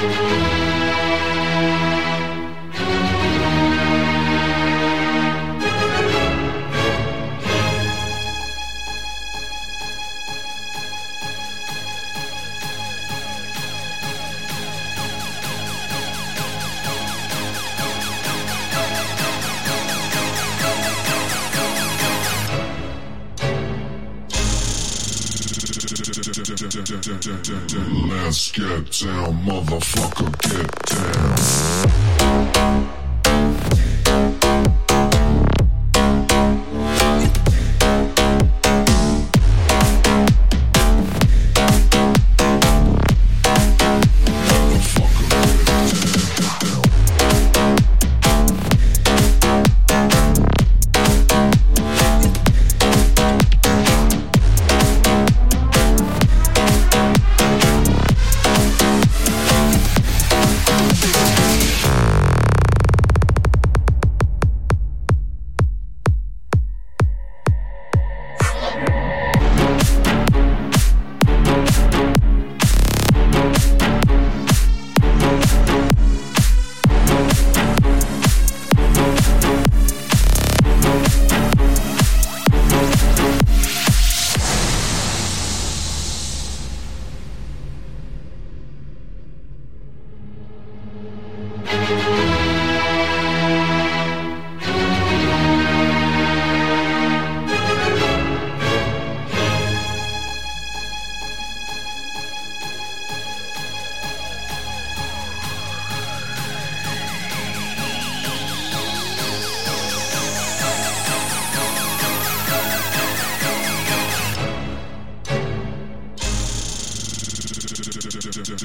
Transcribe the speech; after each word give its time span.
Let's 0.00 0.47
get 28.58 28.90
down, 28.90 29.34
motherfucker, 29.44 30.32
get 30.42 31.27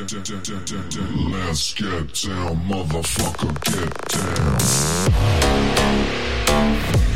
Let's 0.04 1.74
get 1.76 2.14
down, 2.26 2.58
motherfucker, 2.68 3.54
get 3.64 3.94
down. 7.00 7.13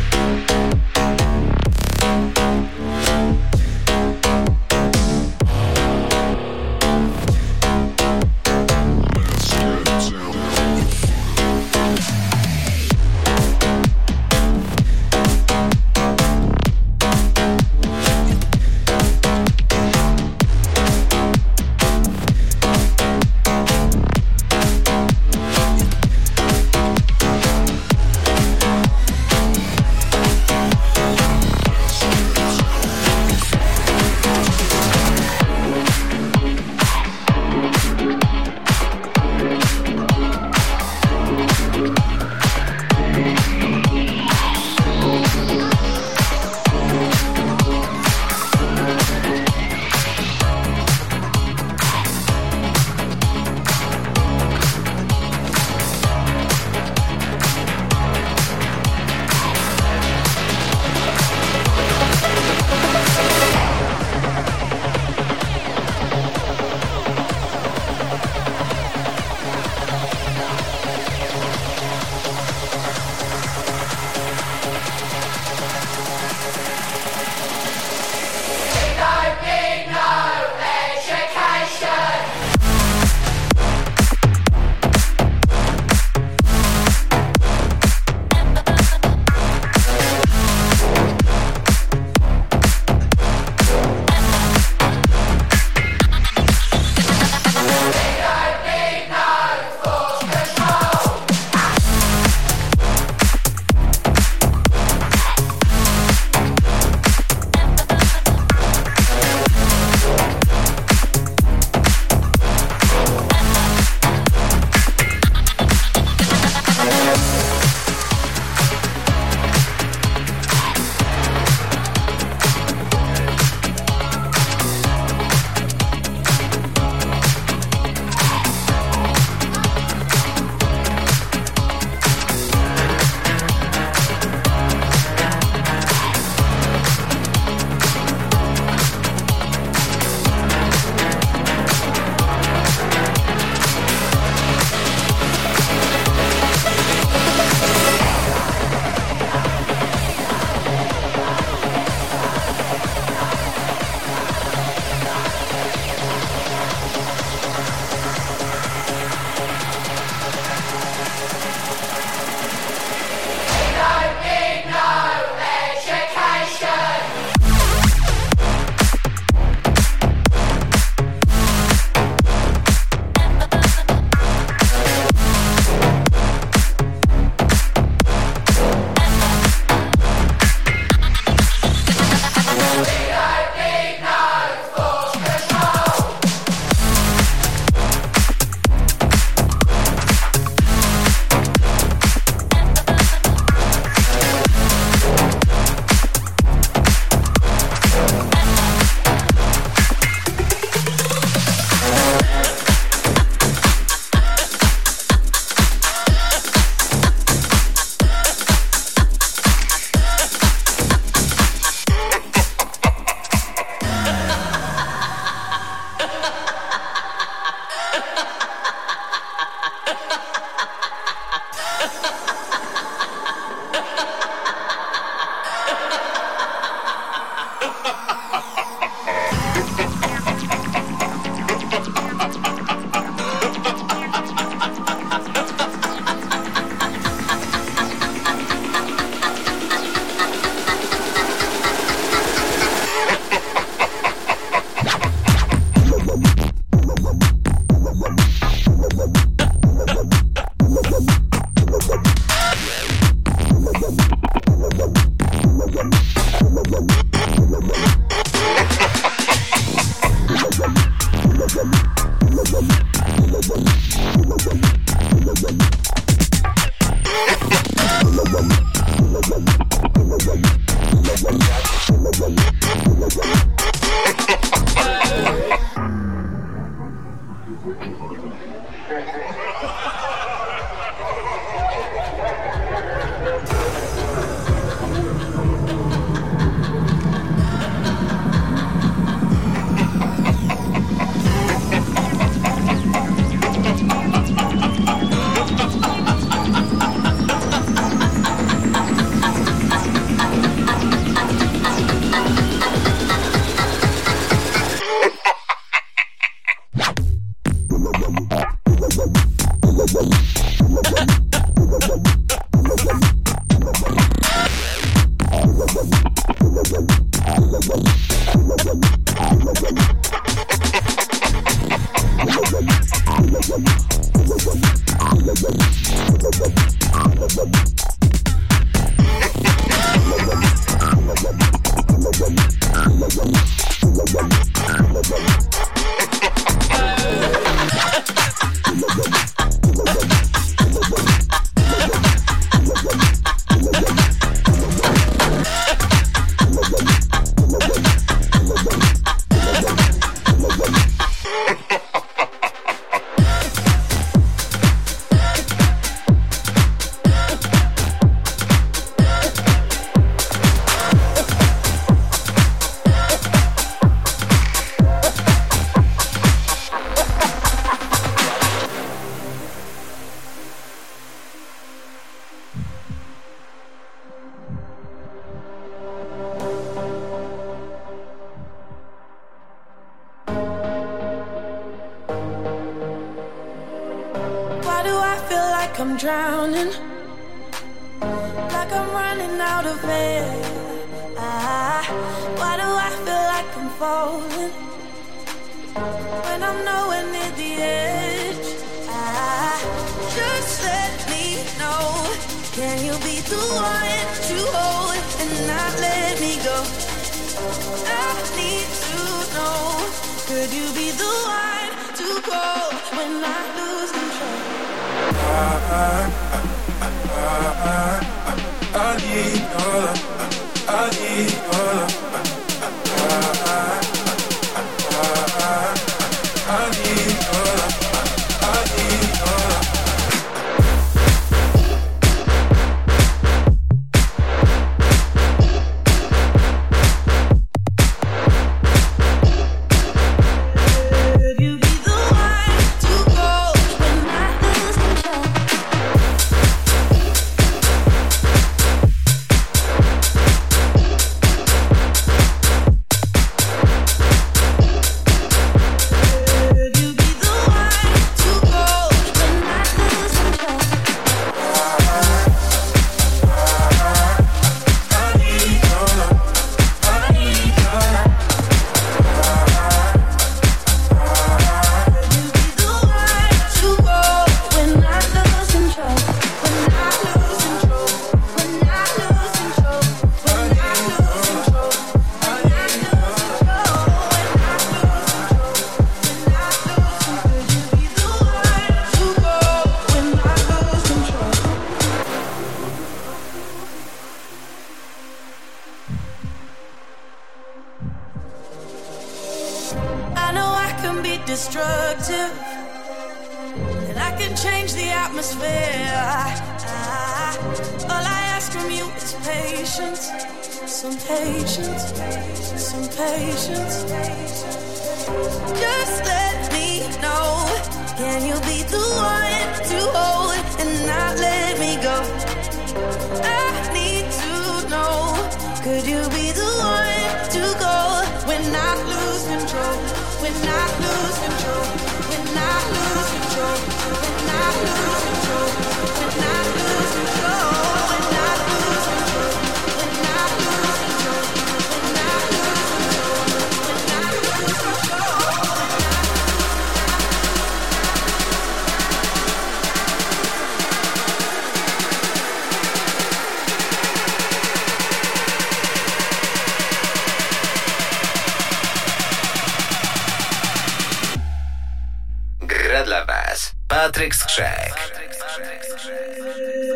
Patrick 563.98 564.14
Skrzek. 564.14 564.76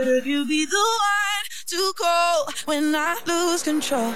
Could 0.03 0.25
you 0.25 0.47
be 0.47 0.65
the 0.65 0.75
one 0.75 1.45
to 1.67 1.93
call 1.95 2.47
when 2.65 2.95
I 2.95 3.15
lose 3.27 3.61
control? 3.61 4.11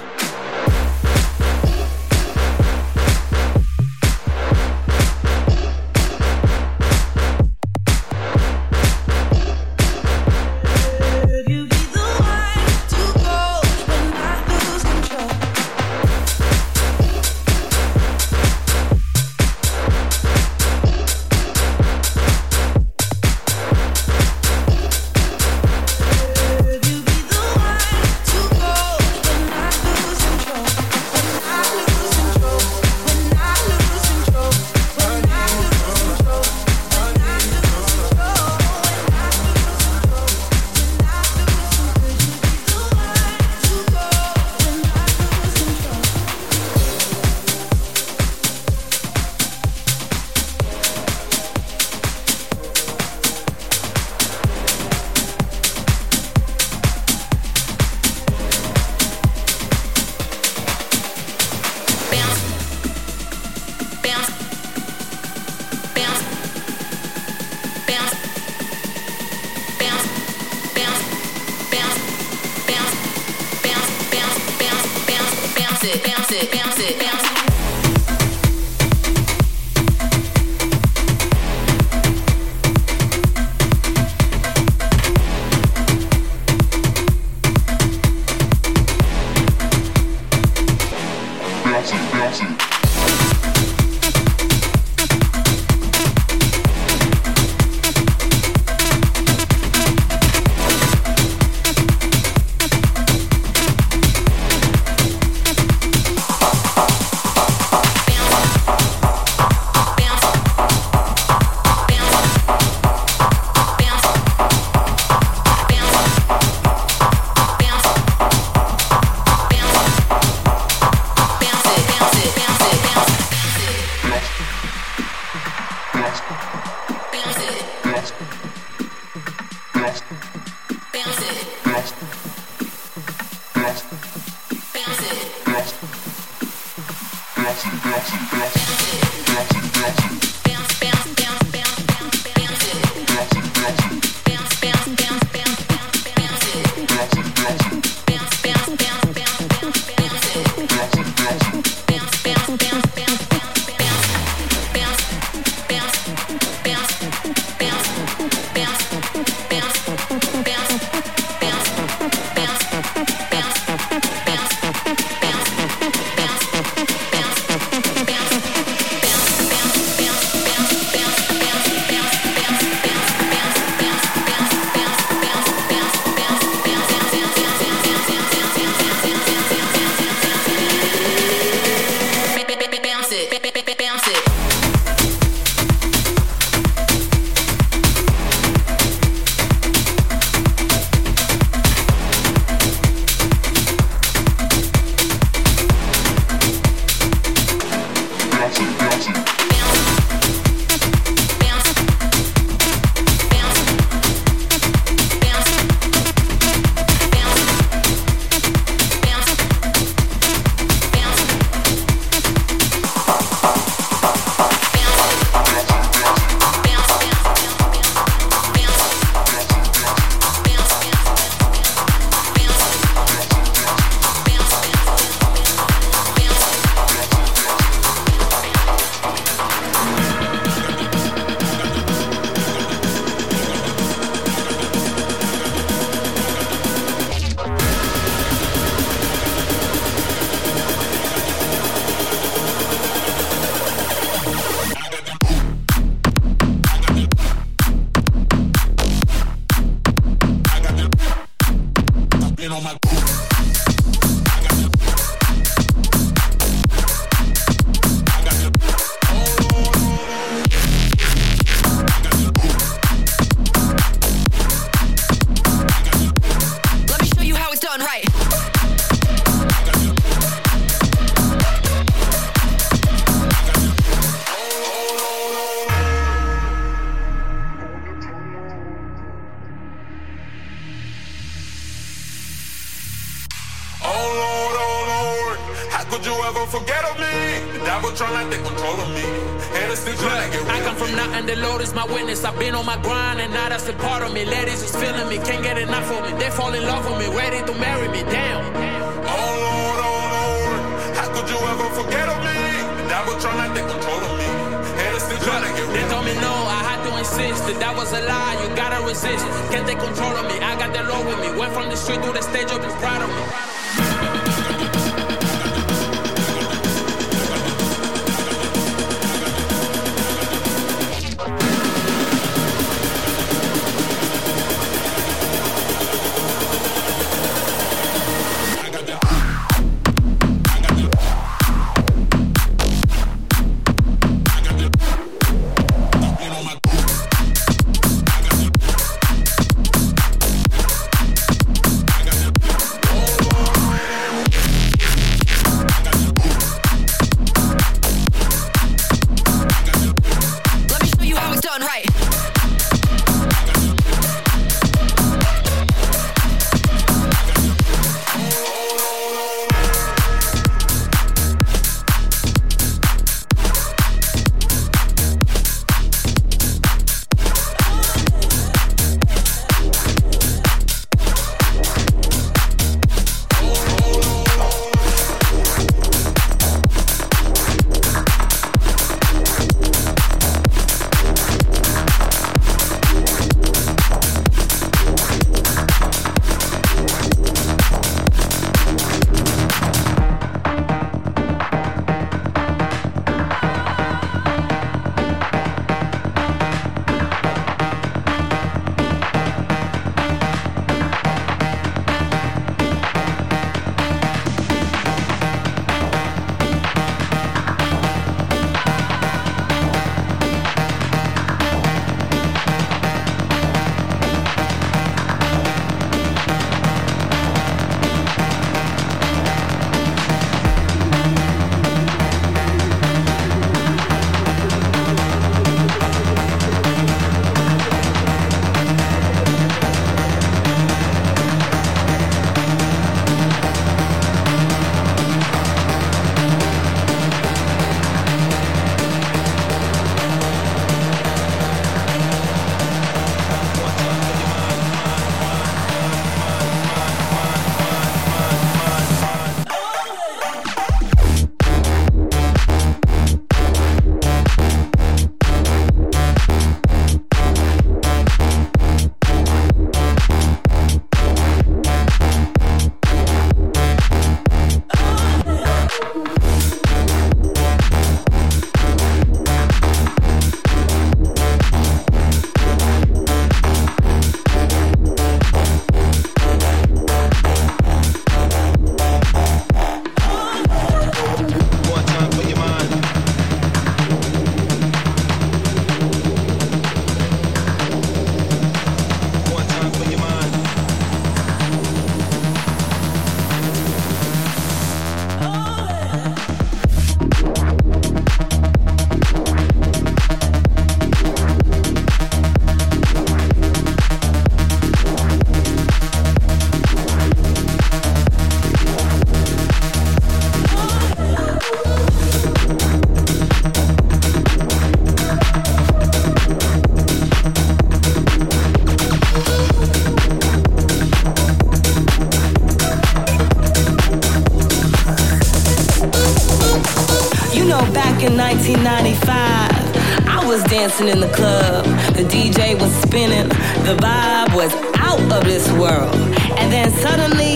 dancing 530.66 530.88
in 530.88 530.98
the 530.98 531.08
club. 531.14 531.64
The 531.94 532.02
DJ 532.02 532.60
was 532.60 532.72
spinning. 532.82 533.28
The 533.68 533.76
vibe 533.76 534.34
was 534.34 534.52
out 534.78 535.00
of 535.12 535.24
this 535.24 535.48
world. 535.52 535.94
And 536.40 536.52
then 536.52 536.72
suddenly, 536.72 537.34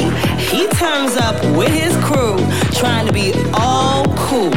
he 0.50 0.66
turns 0.70 1.16
up 1.16 1.36
with 1.56 1.68
his 1.68 1.96
crew, 2.04 2.38
trying 2.72 3.06
to 3.06 3.12
be 3.12 3.32
all 3.54 4.04
cool. 4.16 4.52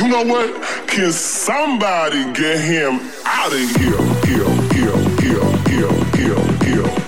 You 0.00 0.08
know 0.08 0.24
what? 0.24 0.48
Can 0.88 1.12
somebody 1.12 2.24
get 2.32 2.60
him 2.60 3.00
out 3.26 3.52
of 3.52 3.58
here? 3.76 4.00
Here, 4.24 4.54
here, 4.72 4.96
here, 5.20 5.44
here, 5.68 5.92
here, 6.16 6.88
here. 6.88 7.03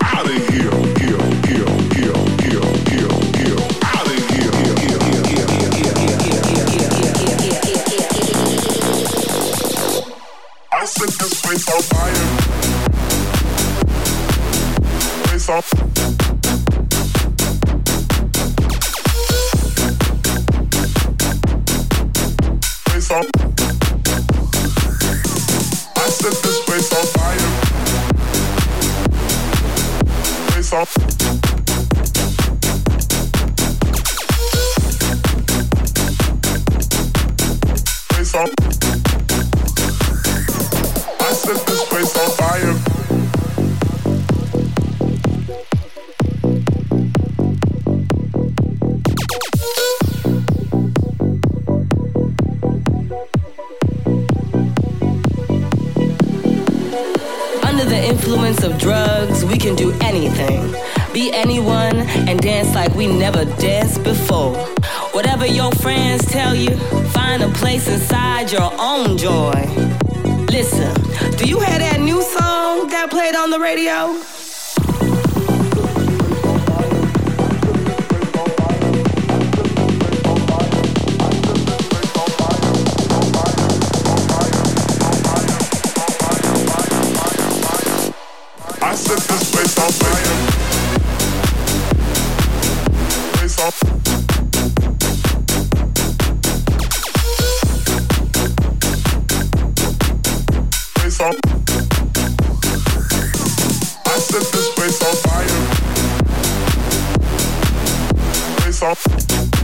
set 10.96 11.10
this 11.18 11.40
place 11.42 11.68
on 11.68 11.82
fire. 11.82 12.35
Stop. 108.94 109.55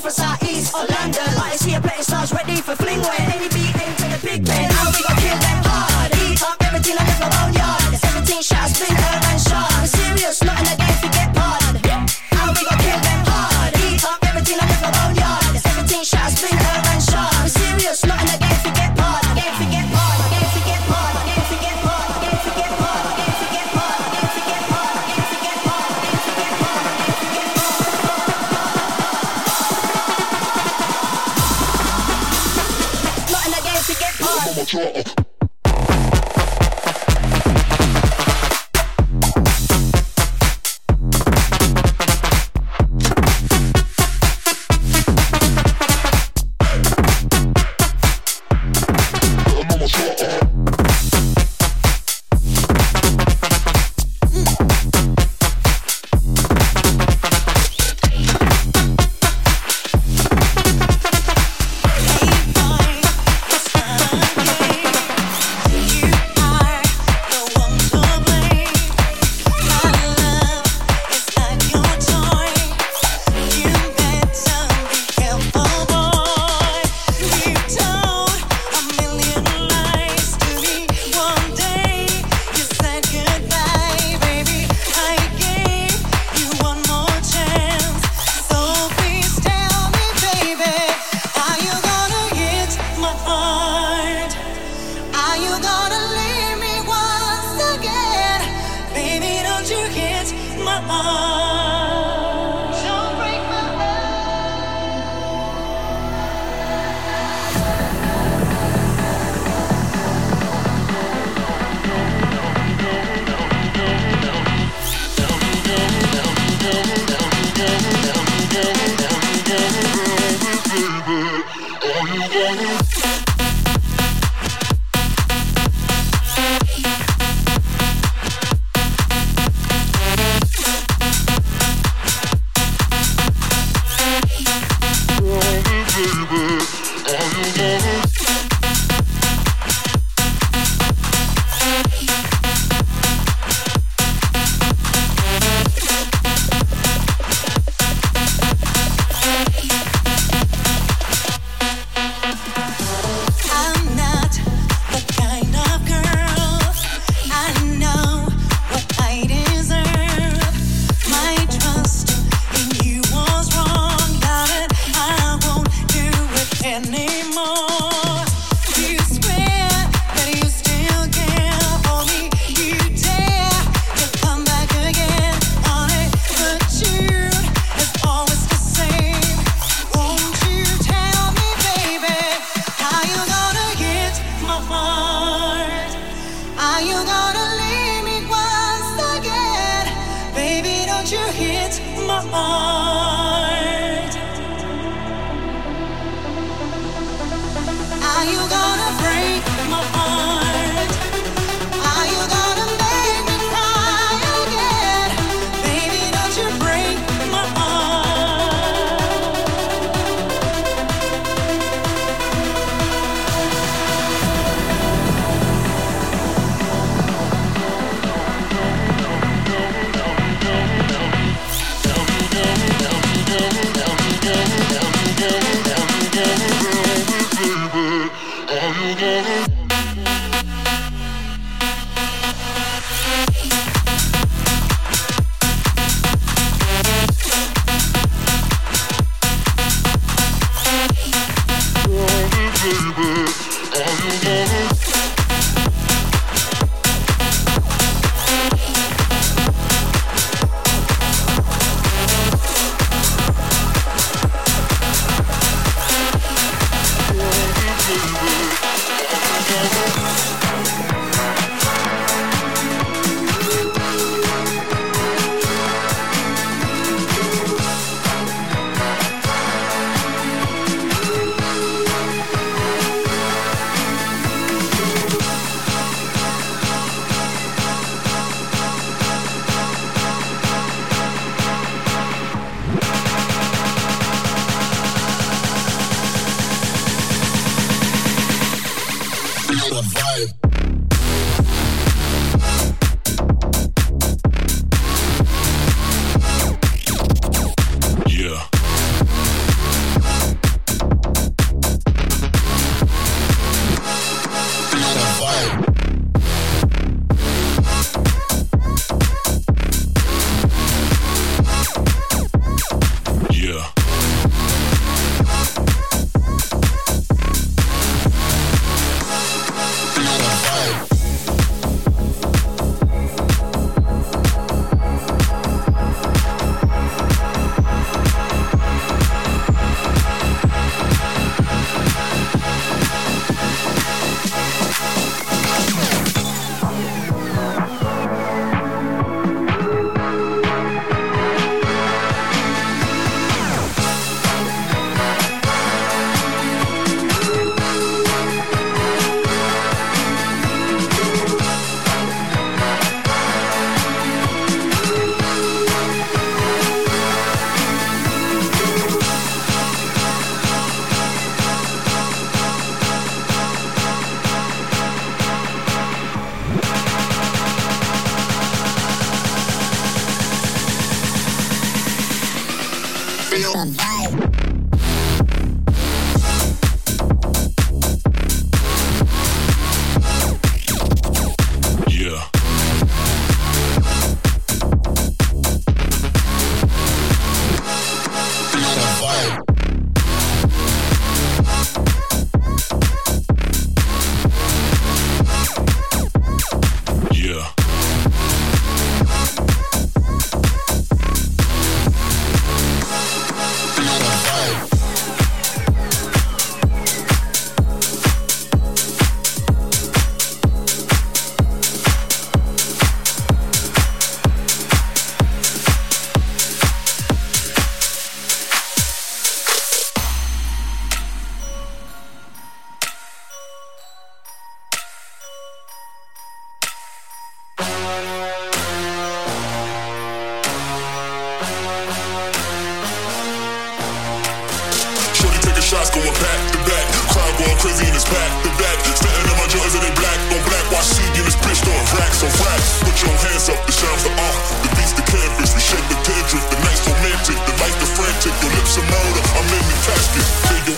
ready 0.00 0.14
for 0.14 0.22
Southeast 0.22 0.74
or 0.74 0.86
London. 0.86 1.22
I 1.42 1.56
see 1.56 1.74
a 1.74 1.80
plenty 1.80 2.02
stars 2.02 2.32
ready 2.32 2.56
for 2.56 2.74
fling 2.76 3.00
when 3.00 3.49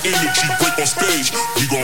energy 0.05 0.47
break 0.59 0.79
on 0.79 0.87
stage. 0.87 1.33
We 1.57 1.67
gon' 1.67 1.82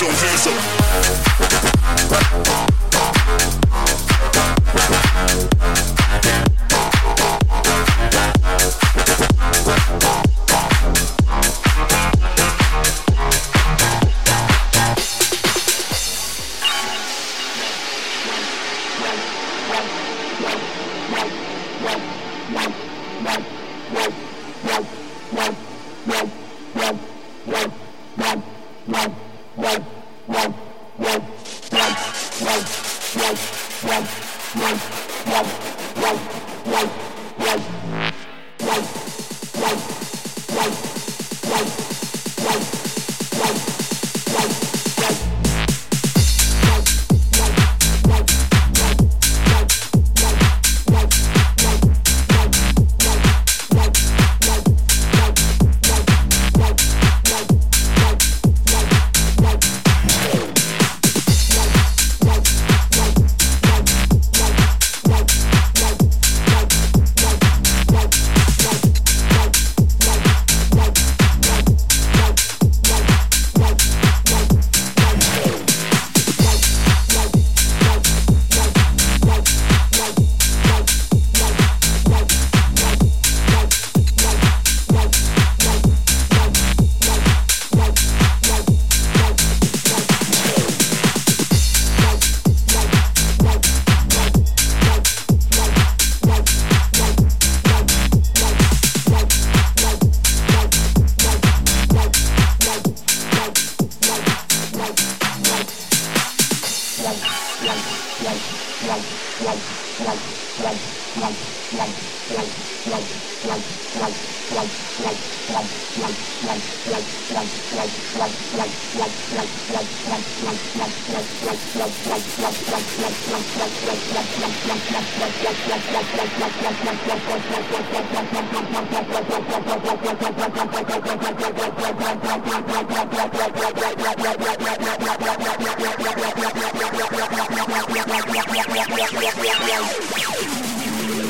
your 0.00 0.12
hands 0.12 0.46
up. 0.46 0.68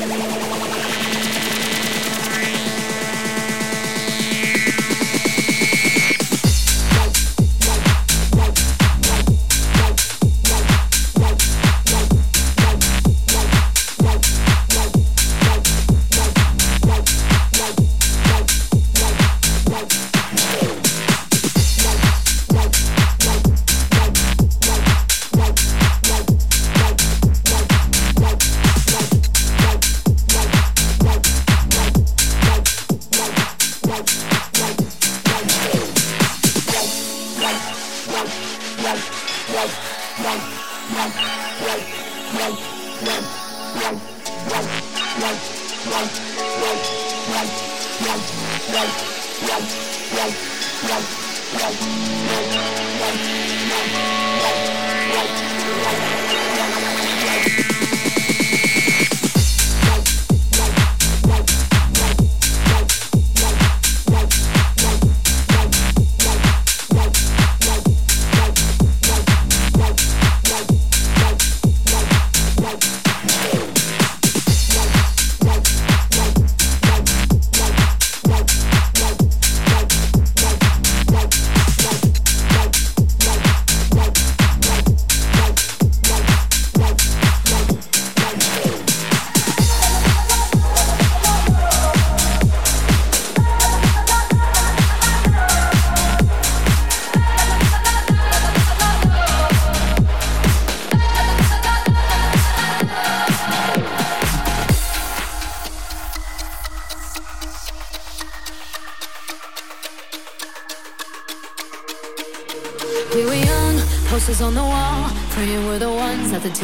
Yeah. 0.09 0.48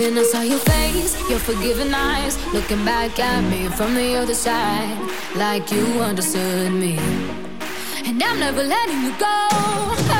Then 0.00 0.16
I 0.16 0.22
saw 0.22 0.40
your 0.40 0.58
face, 0.60 1.12
your 1.28 1.38
forgiving 1.38 1.92
eyes, 1.92 2.34
looking 2.54 2.82
back 2.86 3.18
at 3.18 3.42
me 3.50 3.68
from 3.68 3.94
the 3.94 4.14
other 4.14 4.32
side, 4.32 4.96
like 5.36 5.70
you 5.70 5.84
understood 6.00 6.72
me. 6.72 6.96
And 8.06 8.22
I'm 8.22 8.40
never 8.40 8.62
letting 8.62 9.02
you 9.02 9.12
go. 9.18 10.19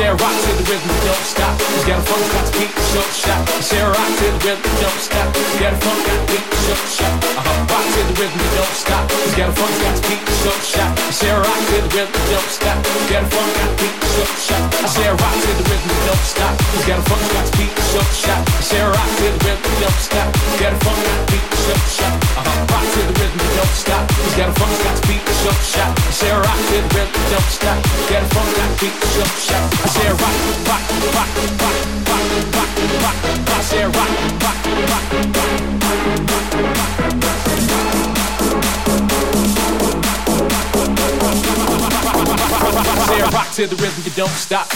Sarah 0.00 0.16
rock 0.16 0.32
to 0.32 0.52
the 0.56 0.64
rhythm, 0.64 0.96
don't 1.04 1.26
stop. 1.28 1.60
You 1.60 1.84
got 1.84 2.00
a 2.00 2.08
funk, 2.08 2.24
got 2.32 2.48
to 2.48 2.52
beat, 2.56 2.72
short 2.88 3.12
shot. 3.12 3.44
Sarah 3.60 3.92
rock 3.92 4.08
to 4.16 4.32
the 4.32 4.40
rhythm, 4.48 4.72
don't 4.80 4.96
stop. 4.96 5.28
You 5.36 5.60
got 5.60 5.76
a 5.76 5.80
funk, 5.84 6.00
got 6.08 6.16
to 6.16 6.24
beat, 6.24 6.46
short 6.64 6.88
shot. 6.88 7.14
Uh-huh. 7.20 7.68
Rock 7.68 7.84
to 7.84 8.00
the 8.08 8.14
rhythm, 8.16 8.40
don't 8.56 8.76
stop. 8.80 9.04
You 9.12 9.32
got 9.36 9.52
a 9.52 9.60
funk, 9.60 9.76
got 9.76 9.92
to 9.92 10.02
beat, 10.08 10.24
short 10.40 10.62
shot. 10.64 10.90
Sarah 11.12 11.44
rock 11.44 11.60
to 11.68 11.76
the 11.84 11.90
rhythm, 11.92 12.16
don't 12.32 12.48
stop. 12.48 12.80
You 12.80 13.12
got 13.12 13.24
a 13.24 13.28
funk, 13.28 13.52
got 13.60 13.68
to 13.68 13.76
beat, 13.76 13.96
short 14.16 14.32
shot. 14.40 14.64
Sarah 14.88 15.20
rock 15.20 15.36
to 15.36 15.50
the 15.60 15.64
rhythm, 15.68 15.92
don't 16.08 16.24
stop. 16.24 16.54
You 16.56 16.80
got 16.88 16.96
a 16.96 17.04
funk, 17.04 17.24
got 17.36 17.44
to 17.44 17.52
beat, 17.60 17.74
short 17.92 18.10
shot. 18.16 18.40
Sarah 18.64 18.96
rock 18.96 19.10
to 19.20 19.26
the 19.28 19.40
rhythm, 19.44 19.72
don't 19.84 20.00
stop. 20.00 20.28
You 20.32 20.56
got 20.64 20.72
a 20.72 20.78
funk, 20.80 20.96
got 20.96 21.18
to 21.20 21.28
beat, 21.28 21.44
short 21.60 21.84
shot. 21.92 22.16
Uh-huh. 22.40 22.72
Rock 22.72 22.86
to 22.88 23.00
the 23.04 23.14
rhythm, 23.20 23.44
don't 23.52 23.76
stop. 23.76 24.04
You 24.16 24.32
got 24.32 24.48
a 24.48 24.56
funk, 24.56 24.74
got 24.80 24.96
to 24.96 25.04
beat, 25.04 25.24
short 25.44 25.60
shot. 25.60 25.92
Sarah 26.08 26.40
rock 26.40 26.56
to 26.56 26.76
the 26.80 26.88
rhythm, 26.96 27.20
don't 27.28 27.50
stop. 27.52 27.76
You 27.84 28.04
got 28.08 28.24
a 28.24 28.28
funk, 28.32 28.48
got 28.56 28.64
to 28.64 28.76
beat, 28.80 28.96
short 29.12 29.36
shot. 29.44 29.89
Rock, 29.90 30.06
rock, 30.06 30.30
rock, 30.66 30.86
rock, 31.14 31.34
rock, 31.34 31.82
rock, 32.54 32.70
rock. 33.02 33.18
Rock, 33.42 33.66
rock, 33.80 34.14
rock, 34.40 34.64
rock. 34.88 35.06
Said 43.06 43.32
rock 43.32 43.48
to 43.50 43.66
the 43.66 43.76
rhythm, 43.76 44.02
you 44.04 44.12
don't 44.12 44.30
stop. 44.30 44.68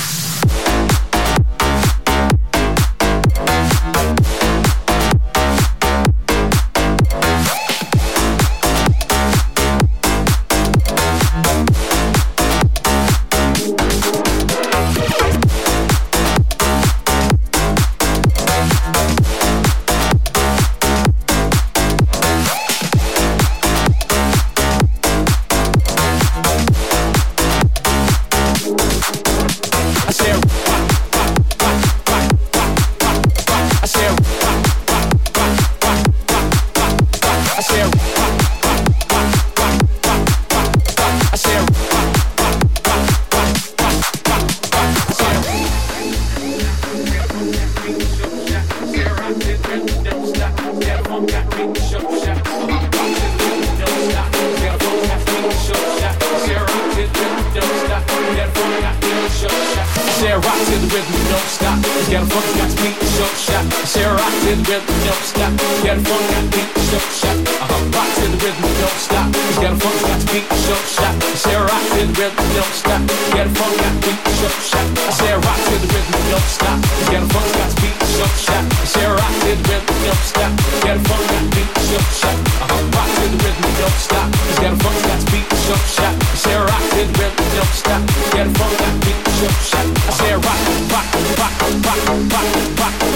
To 64.43 64.51
the 64.57 64.65
rhythm, 64.67 64.97
don't 65.07 65.25
stop. 65.25 65.53
Got 65.85 65.99
a 65.99 66.03
funk, 66.03 66.25
got 66.31 66.45
beat, 66.51 66.71
short 66.89 67.09
shot. 67.15 67.37
Uh-huh. 67.63 67.95
Rock 67.95 68.11
to 68.19 68.25
the 68.33 68.39
rhythm, 68.43 68.71
don't 68.81 68.99
stop. 68.99 69.29
Got 69.61 69.73
a 69.73 69.79
funk, 69.79 69.99
got 70.03 70.21
beat, 70.31 70.47
short 70.65 70.87
shot. 70.89 71.15
Sarah 71.39 71.67
rock 71.69 71.85
to 71.95 72.03
the 72.07 72.15
rhythm, 72.19 72.47
don't 72.55 72.75
stop. 72.75 73.01
Got 73.35 73.47
a 73.47 73.53
funk, 73.55 73.75
got 73.81 73.95
beat, 74.05 74.21
short 74.39 74.57
shot. 74.71 74.87
I 74.95 75.13
said 75.15 75.39
rock 75.45 75.61
to 75.69 75.75
the 75.79 75.89
rhythm, 75.95 76.23
don't 76.31 76.49
stop. 76.49 76.79
Got 77.11 77.23
a 77.23 77.29
funk, 77.31 77.49
got 77.55 77.71
beat, 77.81 77.97
short 78.15 78.35
shot. 78.39 78.65
Sarah 78.85 79.17
rock 79.19 79.35
to 79.45 79.51
the 79.55 79.65
rhythm, 79.69 79.97
don't 80.05 80.25
stop. 80.25 80.53
Got 80.85 80.97
a 80.97 81.03
funk, 81.05 81.25
got 81.31 81.45
beat, 81.55 81.71
short 81.89 82.09
shot. 82.15 82.37
Uh-huh. 82.65 82.95
Rock 82.95 83.11
to 83.15 83.25
the 83.31 83.39
rhythm, 83.45 83.71
don't 83.79 83.99
stop. 84.01 84.29
Got 84.61 84.73
a 84.73 84.79
funk, 84.83 84.99
got 85.05 85.21
beat, 85.31 85.47
short 85.65 85.85
shot. 85.97 86.15
Sarah 86.35 86.67
rock 86.67 86.85
to 86.95 87.03
the 87.05 87.15
rhythm, 87.21 87.47
don't 87.55 87.75
stop. 87.75 88.01
Got 88.35 88.47
a 88.49 88.53
funk, 88.59 88.75
got 88.81 88.95
beat, 89.05 89.21
short 89.39 89.59
shot. 89.63 89.87
I 90.05 90.35
rock, 90.35 90.61
rock, 90.91 91.09
rock, 91.39 91.55
rock, 91.63 91.85
rock, 91.85 92.01
rock, 92.33 92.49
rock, 92.81 93.14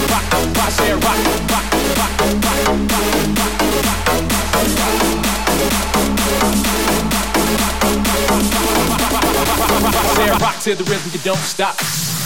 rock 10.40 10.58
to 10.60 10.74
the 10.74 10.84
rhythm, 10.84 11.10
you 11.12 11.20
don't 11.20 11.36
stop. 11.38 12.17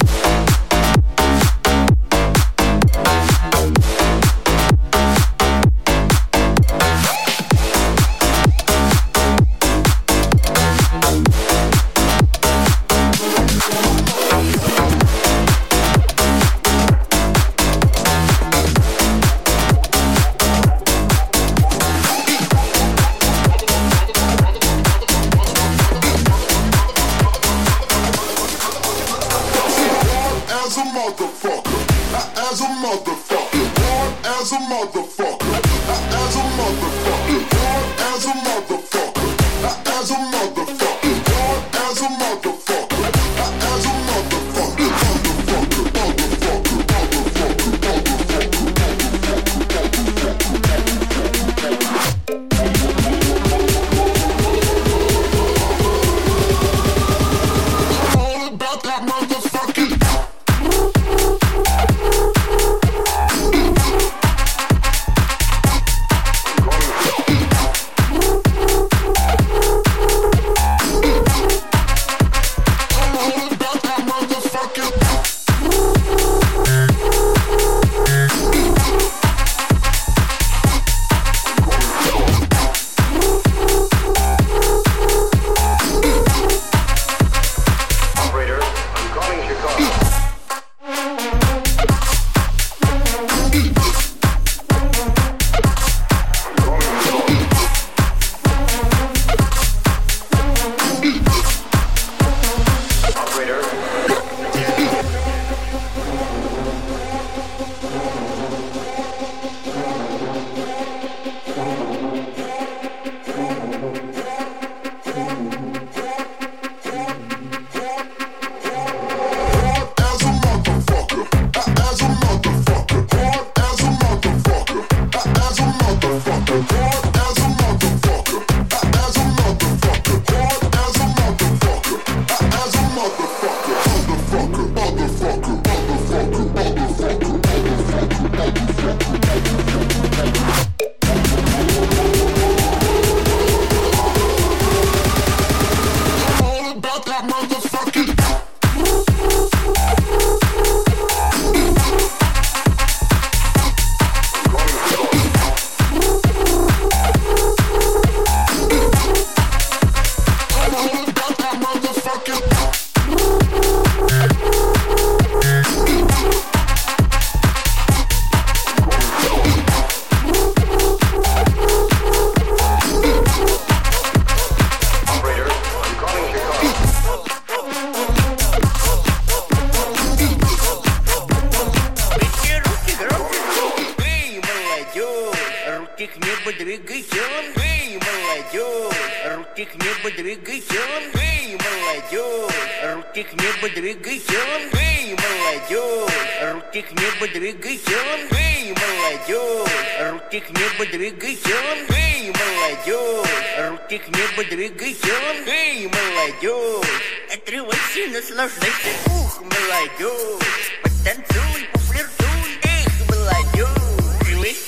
молодежь, 184.83 185.39
руки 185.79 186.07
к 186.07 186.17
небу 186.17 186.53
двигайся, 186.59 187.23
эй, 187.57 187.99
молодежь, 187.99 188.97
руки 189.37 189.65
к 189.65 189.75
небу 189.75 190.11
двигайся, 190.17 190.81
эй, 191.15 191.57
молодежь, 191.57 192.95
руки 192.95 193.23
к 193.23 193.33
небу 193.33 193.69
двигайся, 193.75 194.41
эй, 194.75 195.15
молодежь, 195.15 196.53
руки 196.53 196.83
к 196.83 196.93
небу 196.93 197.29
двигайся, 197.33 197.99
эй, 198.33 198.75
молодежь, 198.75 199.71
руки 200.11 200.41
к 200.41 200.51
небу 200.51 200.87
двигайся, 200.91 201.57
эй, 201.91 202.33
молодежь, 202.33 203.71
руки 203.71 203.99
к 203.99 204.09
небу 204.09 204.45
двигайся, 204.51 205.15
эй, 205.47 205.89
молодежь, 205.89 206.87
отрывайся, 207.33 208.09
наслаждайся, 208.13 208.91
ух, 209.07 209.43
молодежь, 209.43 210.81
потанцуй, 210.83 211.82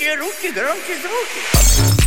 руки, 0.05 0.17
руки, 0.17 0.51
громче 0.51 0.97
звуки. 1.03 2.04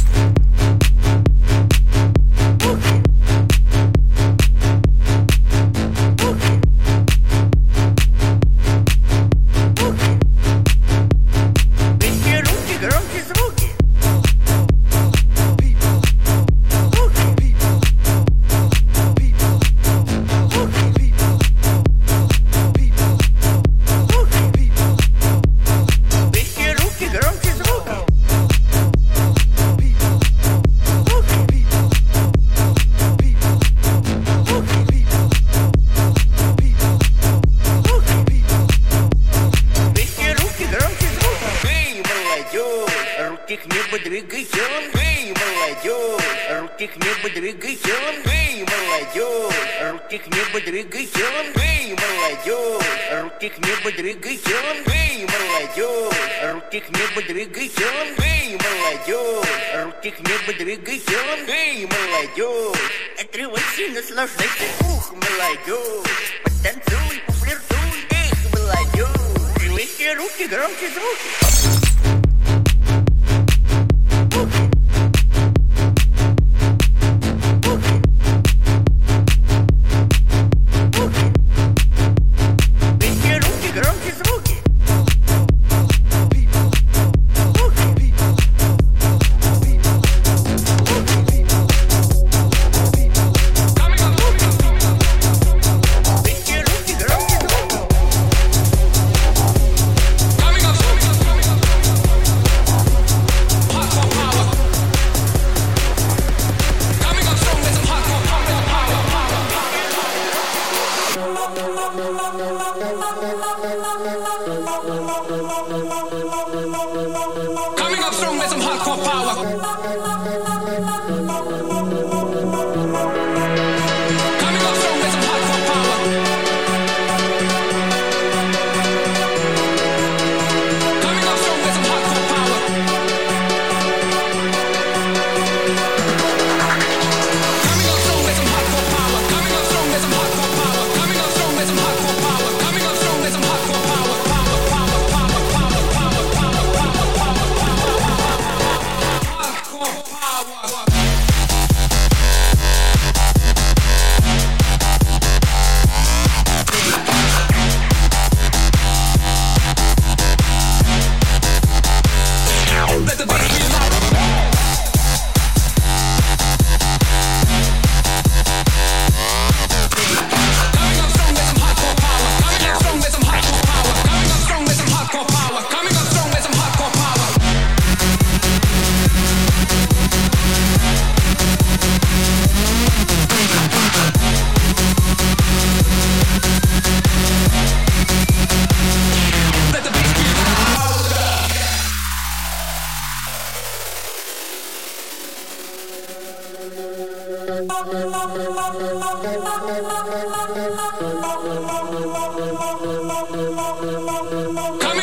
Coming 197.58 197.74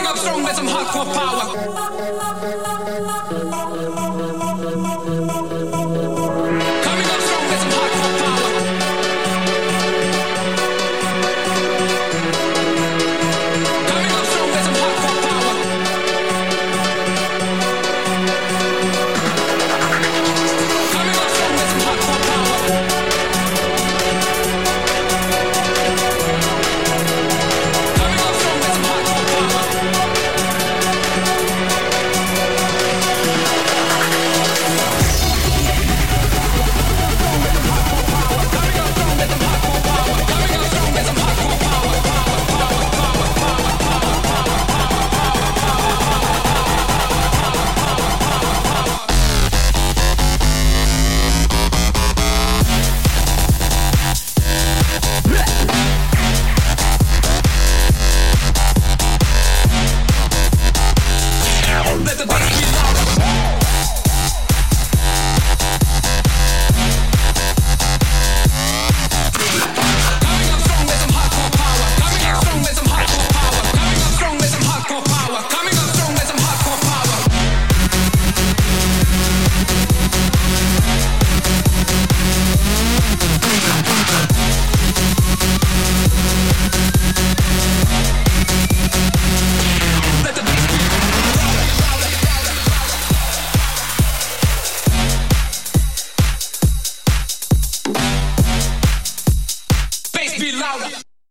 up 0.07 0.17
strong 0.17 0.45
with 0.45 0.55
some 0.55 0.69
hardcore 0.69 1.15
power. 1.15 2.04